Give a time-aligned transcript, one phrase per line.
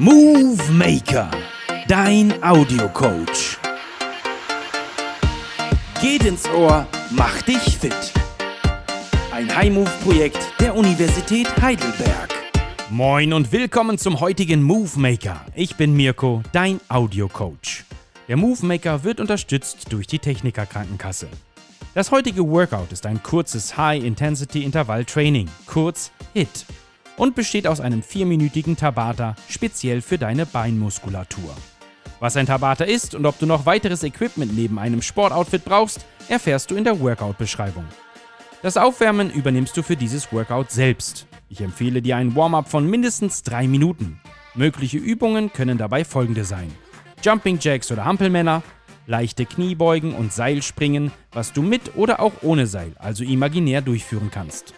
[0.00, 1.28] Movie Maker,
[1.88, 3.58] dein Audiocoach.
[6.00, 8.12] Geht ins Ohr, mach dich fit.
[9.32, 12.32] Ein High-Move-Projekt der Universität Heidelberg.
[12.90, 15.44] Moin und willkommen zum heutigen Move Maker.
[15.56, 17.82] Ich bin Mirko, dein Audiocoach.
[18.28, 21.26] Der Move Maker wird unterstützt durch die Techniker Krankenkasse.
[21.94, 26.66] Das heutige Workout ist ein kurzes High-Intensity-Intervall-Training, kurz HIT
[27.18, 31.54] und besteht aus einem vierminütigen Tabata speziell für deine Beinmuskulatur.
[32.20, 36.70] Was ein Tabata ist und ob du noch weiteres Equipment neben einem Sportoutfit brauchst, erfährst
[36.70, 37.84] du in der Workout-Beschreibung.
[38.62, 41.26] Das Aufwärmen übernimmst du für dieses Workout selbst.
[41.48, 44.20] Ich empfehle dir ein Warm-up von mindestens drei Minuten.
[44.54, 46.72] Mögliche Übungen können dabei folgende sein:
[47.22, 48.64] Jumping Jacks oder Hampelmänner,
[49.06, 54.74] leichte Kniebeugen und Seilspringen, was du mit oder auch ohne Seil, also imaginär durchführen kannst.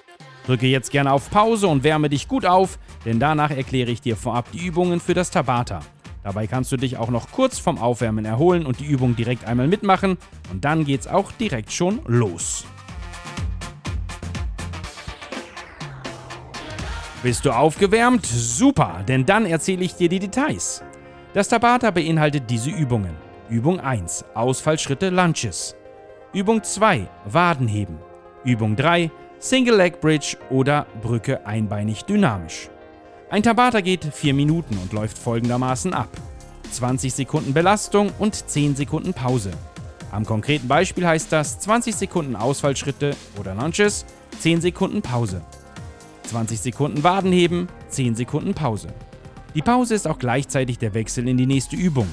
[0.50, 4.16] Drücke jetzt gerne auf Pause und wärme dich gut auf, denn danach erkläre ich dir
[4.16, 5.78] vorab die Übungen für das Tabata.
[6.24, 9.69] Dabei kannst du dich auch noch kurz vom Aufwärmen erholen und die Übung direkt einmal
[9.69, 10.19] mitmachen
[10.50, 12.64] und dann geht's auch direkt schon los.
[17.22, 18.27] Bist du aufgewärmt?
[18.27, 20.82] Super, denn dann erzähle ich dir die Details.
[21.32, 23.14] Das Tabata beinhaltet diese Übungen.
[23.48, 25.77] Übung 1, Ausfallschritte Lunches.
[26.32, 27.98] Übung 2, Wadenheben.
[28.42, 32.69] Übung 3, Single Leg Bridge oder Brücke einbeinig dynamisch.
[33.30, 36.10] Ein Tabata geht 4 Minuten und läuft folgendermaßen ab.
[36.70, 39.52] 20 Sekunden Belastung und 10 Sekunden Pause.
[40.12, 44.05] Am konkreten Beispiel heißt das 20 Sekunden Ausfallschritte oder Lunches,
[44.41, 45.41] 10 Sekunden Pause.
[46.25, 48.88] 20 Sekunden Wadenheben, 10 Sekunden Pause.
[49.54, 52.08] Die Pause ist auch gleichzeitig der Wechsel in die nächste Übung.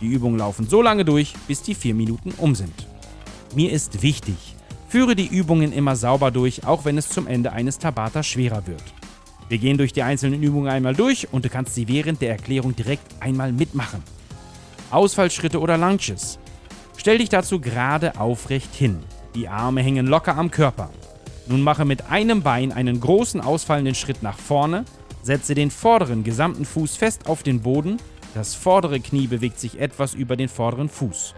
[0.00, 2.88] Die Übungen laufen so lange durch, bis die 4 Minuten um sind.
[3.54, 4.56] Mir ist wichtig,
[4.92, 8.82] Führe die Übungen immer sauber durch, auch wenn es zum Ende eines Tabata schwerer wird.
[9.48, 12.76] Wir gehen durch die einzelnen Übungen einmal durch und du kannst sie während der Erklärung
[12.76, 14.02] direkt einmal mitmachen.
[14.90, 16.38] Ausfallschritte oder Lunches.
[16.98, 18.98] Stell dich dazu gerade aufrecht hin.
[19.34, 20.90] Die Arme hängen locker am Körper.
[21.46, 24.84] Nun mache mit einem Bein einen großen ausfallenden Schritt nach vorne,
[25.22, 27.96] setze den vorderen gesamten Fuß fest auf den Boden,
[28.34, 31.34] das vordere Knie bewegt sich etwas über den vorderen Fuß.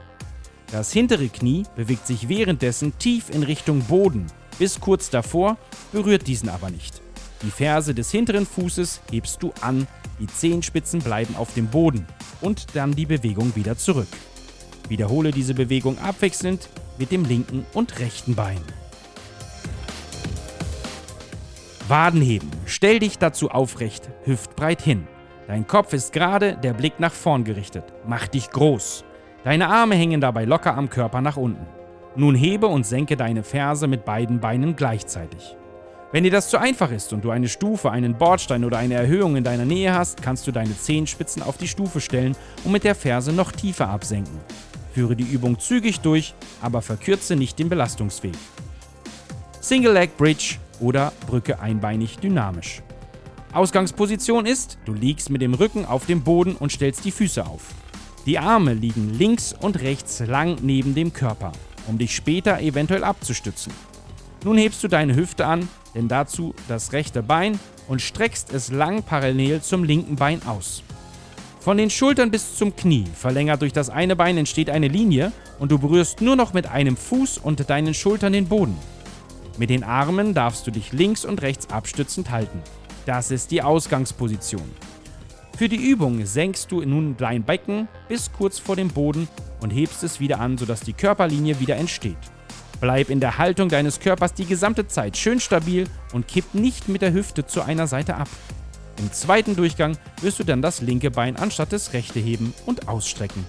[0.75, 4.27] Das hintere Knie bewegt sich währenddessen tief in Richtung Boden,
[4.59, 5.57] bis kurz davor,
[5.93, 7.01] berührt diesen aber nicht.
[7.43, 9.87] Die Ferse des hinteren Fußes hebst du an,
[10.19, 12.09] die Zehenspitzen bleiben auf dem Boden
[12.41, 14.09] und dann die Bewegung wieder zurück.
[14.89, 16.69] Wiederhole diese Bewegung abwechselnd
[16.99, 18.61] mit dem linken und rechten Bein.
[21.87, 22.51] Wadenheben.
[22.67, 25.07] Stell dich dazu aufrecht, hüftbreit hin.
[25.47, 27.85] Dein Kopf ist gerade, der Blick nach vorn gerichtet.
[28.09, 29.05] Mach dich groß.
[29.45, 31.67] Deine Arme hängen dabei locker am Körper nach unten.
[32.17, 35.59] Nun hebe und senke deine Ferse mit beiden Beinen gleichzeitig.
[36.13, 39.37] Wenn dir das zu einfach ist und du eine Stufe, einen Bordstein oder eine Erhöhung
[39.37, 42.35] in deiner Nähe hast, kannst du deine Zehenspitzen auf die Stufe stellen
[42.65, 44.41] und mit der Ferse noch tiefer absenken.
[44.95, 48.35] Führe die Übung zügig durch, aber verkürze nicht den Belastungsweg.
[49.61, 52.81] Single Leg Bridge oder Brücke einbeinig dynamisch.
[53.53, 57.75] Ausgangsposition ist, du liegst mit dem Rücken auf dem Boden und stellst die Füße auf.
[58.27, 61.53] Die Arme liegen links und rechts lang neben dem Körper,
[61.87, 63.73] um dich später eventuell abzustützen.
[64.45, 69.03] Nun hebst du deine Hüfte an, denn dazu das rechte Bein und streckst es lang
[69.03, 70.83] parallel zum linken Bein aus.
[71.61, 75.71] Von den Schultern bis zum Knie, verlängert durch das eine Bein, entsteht eine Linie und
[75.71, 78.77] du berührst nur noch mit einem Fuß und deinen Schultern den Boden.
[79.59, 82.63] Mit den Armen darfst du dich links und rechts abstützend halten.
[83.07, 84.69] Das ist die Ausgangsposition.
[85.57, 89.29] Für die Übung senkst du nun dein Becken bis kurz vor dem Boden
[89.61, 92.17] und hebst es wieder an, sodass die Körperlinie wieder entsteht.
[92.81, 97.03] Bleib in der Haltung deines Körpers die gesamte Zeit schön stabil und kipp nicht mit
[97.03, 98.29] der Hüfte zu einer Seite ab.
[98.99, 103.47] Im zweiten Durchgang wirst du dann das linke Bein anstatt des rechte heben und ausstrecken.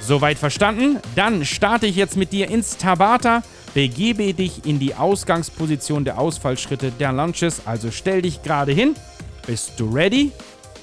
[0.00, 1.00] Soweit verstanden?
[1.16, 3.42] Dann starte ich jetzt mit dir ins Tabata.
[3.74, 8.94] Begebe dich in die Ausgangsposition der Ausfallschritte der Lunches, also stell dich gerade hin
[9.46, 10.32] bist du ready?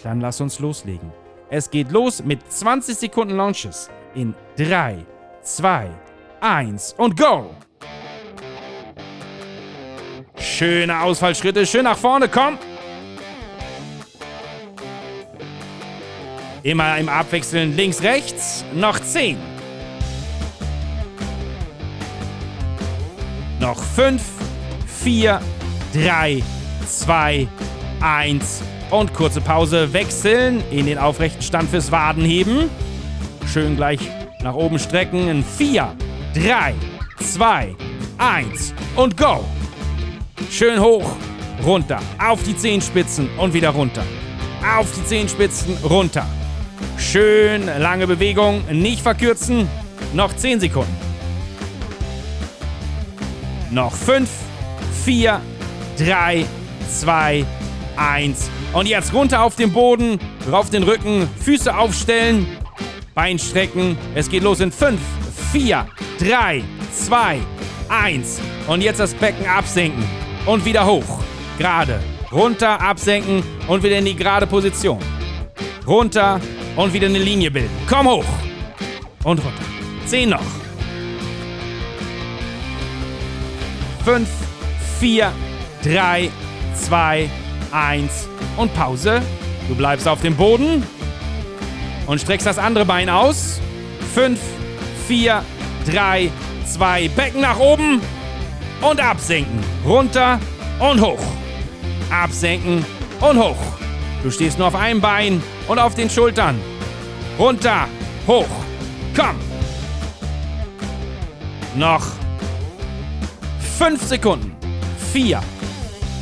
[0.03, 1.11] Dann lass uns loslegen.
[1.49, 5.05] Es geht los mit 20 Sekunden Launches in 3,
[5.41, 5.89] 2,
[6.39, 7.49] 1 und go!
[10.37, 12.57] Schöne Ausfallschritte, schön nach vorne, komm!
[16.63, 18.63] Immer im Abwechseln links, rechts.
[18.73, 19.37] Noch 10.
[23.59, 24.21] Noch 5,
[25.03, 25.41] 4,
[25.93, 26.43] 3,
[26.87, 27.60] 2, 1
[28.89, 32.69] und kurze Pause wechseln in den aufrechten Stand fürs Wadenheben.
[33.51, 33.99] Schön gleich
[34.43, 35.95] nach oben strecken in 4,
[36.33, 36.73] 3,
[37.19, 37.75] 2,
[38.17, 39.45] 1 und go.
[40.49, 41.15] Schön hoch
[41.63, 41.99] runter.
[42.17, 44.03] Auf die Zehenspitzen und wieder runter.
[44.77, 46.25] Auf die Zehenspitzen, runter.
[46.97, 49.67] Schön lange Bewegung, nicht verkürzen.
[50.13, 50.95] Noch 10 Sekunden.
[53.69, 54.29] Noch 5,
[55.05, 55.39] 4,
[55.97, 56.45] 3,
[56.89, 57.60] 2, 1.
[58.73, 60.19] Und jetzt runter auf den Boden,
[60.51, 62.47] rauf den Rücken, Füße aufstellen,
[63.13, 63.97] Bein strecken.
[64.15, 64.99] Es geht los in 5,
[65.51, 65.85] 4,
[66.19, 66.63] 3,
[66.93, 67.39] 2,
[67.89, 68.39] 1.
[68.67, 70.03] Und jetzt das Becken absenken
[70.45, 71.19] und wieder hoch.
[71.57, 71.99] Gerade.
[72.31, 74.99] Runter, absenken und wieder in die gerade Position.
[75.85, 76.39] Runter
[76.77, 77.69] und wieder eine Linie bilden.
[77.89, 78.25] Komm hoch.
[79.25, 79.63] Und runter.
[80.05, 80.39] 10 noch.
[84.05, 84.29] 5,
[84.99, 85.31] 4,
[85.83, 86.29] 3,
[86.75, 87.29] 2,
[87.71, 88.27] 1
[88.57, 89.21] und Pause.
[89.67, 90.83] Du bleibst auf dem Boden
[92.07, 93.59] und streckst das andere Bein aus.
[94.13, 94.39] 5,
[95.07, 95.43] 4,
[95.89, 96.29] 3,
[96.65, 98.01] 2, Becken nach oben
[98.81, 99.63] und absenken.
[99.85, 100.39] Runter
[100.79, 101.23] und hoch.
[102.11, 102.85] Absenken
[103.21, 103.57] und hoch.
[104.23, 106.59] Du stehst nur auf einem Bein und auf den Schultern.
[107.39, 107.87] Runter,
[108.27, 108.45] hoch.
[109.15, 109.35] Komm.
[111.75, 112.05] Noch
[113.77, 114.55] 5 Sekunden.
[115.13, 115.41] 4,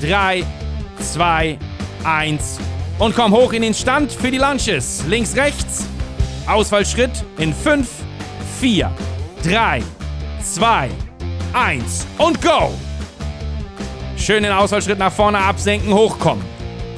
[0.01, 0.45] 3,
[0.99, 1.57] 2,
[2.03, 2.59] 1.
[2.99, 5.03] Und komm hoch in den Stand für die Lunches.
[5.07, 5.87] Links, rechts.
[6.47, 7.87] Ausfallschritt in 5,
[8.59, 8.91] 4,
[9.43, 9.83] 3,
[10.43, 10.89] 2,
[11.53, 12.71] 1 und go!
[14.17, 16.43] Schön den Ausfallschritt nach vorne absenken, hochkommen.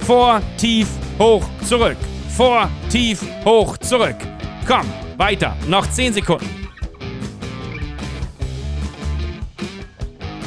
[0.07, 0.87] Vor, tief,
[1.19, 1.97] hoch, zurück.
[2.35, 4.15] Vor, tief, hoch, zurück.
[4.67, 4.85] Komm,
[5.17, 5.55] weiter.
[5.67, 6.49] Noch 10 Sekunden.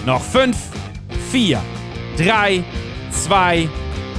[0.05, 0.57] Noch 5,
[1.31, 1.63] 4,
[2.19, 2.65] 3, 2,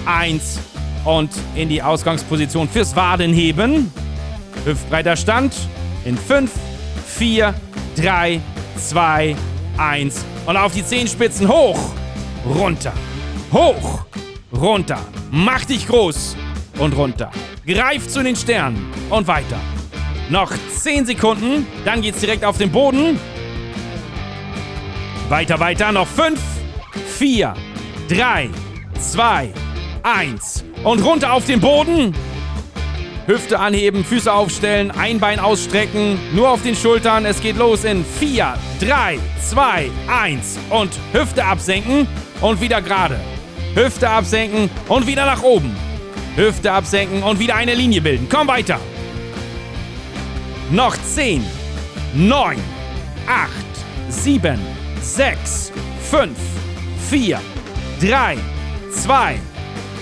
[0.05, 0.59] 1
[1.05, 3.91] und in die Ausgangsposition fürs Wadenheben.
[4.65, 5.53] Hüftbreiter Stand
[6.05, 6.51] in 5,
[7.07, 7.53] 4,
[7.97, 8.41] 3,
[8.77, 9.35] 2,
[9.77, 11.79] 1 und auf die Zehenspitzen hoch,
[12.45, 12.93] runter,
[13.51, 14.05] hoch,
[14.53, 14.99] runter.
[15.31, 16.35] Mach dich groß
[16.79, 17.31] und runter.
[17.65, 19.59] Greif zu den Sternen und weiter.
[20.29, 23.19] Noch 10 Sekunden, dann geht's direkt auf den Boden.
[25.29, 26.39] Weiter, weiter, noch 5,
[27.17, 27.53] 4,
[28.09, 28.49] 3,
[28.99, 29.53] 2,
[30.03, 32.13] 1 und runter auf den Boden.
[33.27, 37.25] Hüfte anheben, Füße aufstellen, ein Bein ausstrecken, nur auf den Schultern.
[37.25, 39.19] Es geht los in 4, 3,
[39.49, 42.07] 2, 1 und Hüfte absenken
[42.41, 43.19] und wieder gerade.
[43.73, 45.75] Hüfte absenken und wieder nach oben.
[46.35, 48.27] Hüfte absenken und wieder eine Linie bilden.
[48.29, 48.79] Komm weiter.
[50.71, 51.43] Noch 10,
[52.13, 52.57] 9,
[53.27, 53.49] 8,
[54.09, 54.59] 7,
[55.01, 55.71] 6,
[56.11, 56.31] 5,
[57.09, 57.39] 4,
[58.01, 58.37] 3,
[59.03, 59.39] 2,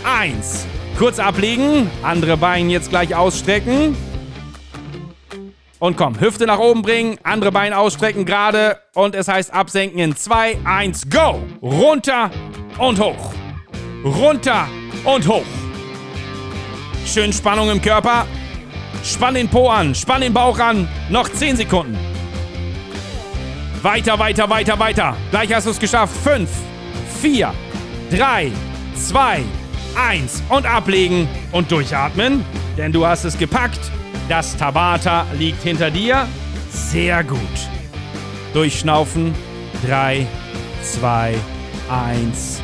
[0.03, 0.65] 1.
[0.97, 3.95] Kurz ablegen, andere Bein jetzt gleich ausstrecken.
[5.79, 8.79] Und komm, Hüfte nach oben bringen, andere Bein ausstrecken, gerade.
[8.93, 11.41] Und es heißt absenken in 2, 1, go!
[11.61, 12.31] Runter
[12.77, 13.33] und hoch.
[14.03, 14.67] Runter
[15.03, 15.43] und hoch.
[17.05, 18.25] Schön Spannung im Körper.
[19.03, 20.87] Spann den Po an, spann den Bauch an.
[21.09, 21.97] Noch 10 Sekunden.
[23.81, 25.17] Weiter, weiter, weiter, weiter.
[25.31, 26.15] Gleich hast du es geschafft.
[26.23, 26.49] 5,
[27.21, 27.53] 4,
[28.11, 28.51] 3,
[28.95, 29.43] 2,
[29.95, 32.43] 1 und ablegen und durchatmen,
[32.77, 33.79] denn du hast es gepackt.
[34.29, 36.27] Das Tabata liegt hinter dir.
[36.69, 37.39] Sehr gut.
[38.53, 39.33] Durchschnaufen.
[39.85, 40.25] 3,
[40.81, 41.35] 2,
[41.89, 42.61] 1.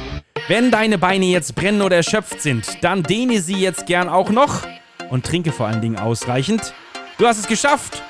[0.48, 4.64] Wenn deine Beine jetzt brennen oder erschöpft sind, dann dehne sie jetzt gern auch noch
[5.10, 6.74] und trinke vor allen Dingen ausreichend.
[7.18, 8.02] Du hast es geschafft.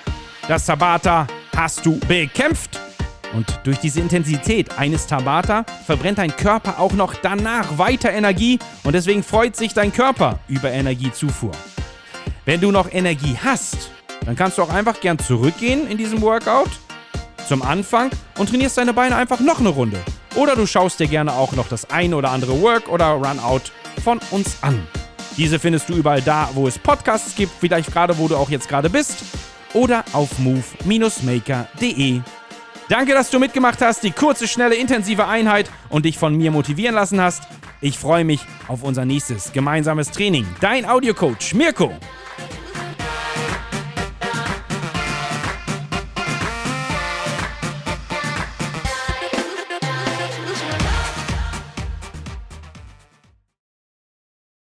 [0.47, 2.79] Das Tabata hast du bekämpft.
[3.33, 8.93] Und durch diese Intensität eines Tabata verbrennt dein Körper auch noch danach weiter Energie und
[8.93, 11.51] deswegen freut sich dein Körper über Energiezufuhr.
[12.45, 13.91] Wenn du noch Energie hast,
[14.25, 16.69] dann kannst du auch einfach gern zurückgehen in diesem Workout
[17.47, 19.99] zum Anfang und trainierst deine Beine einfach noch eine Runde.
[20.35, 23.71] Oder du schaust dir gerne auch noch das ein oder andere Work oder Runout
[24.03, 24.81] von uns an.
[25.37, 28.67] Diese findest du überall da, wo es Podcasts gibt, vielleicht gerade wo du auch jetzt
[28.67, 29.17] gerade bist
[29.73, 32.21] oder auf move-maker.de.
[32.89, 36.95] Danke, dass du mitgemacht hast, die kurze, schnelle, intensive Einheit und dich von mir motivieren
[36.95, 37.43] lassen hast.
[37.81, 40.47] Ich freue mich auf unser nächstes gemeinsames Training.
[40.59, 41.93] Dein Audiocoach Mirko.